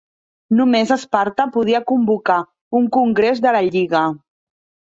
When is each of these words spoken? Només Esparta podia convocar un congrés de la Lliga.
Només 0.59 0.93
Esparta 0.95 1.45
podia 1.59 1.83
convocar 1.93 2.39
un 2.81 2.91
congrés 2.97 3.43
de 3.47 3.55
la 3.59 3.63
Lliga. 3.69 4.07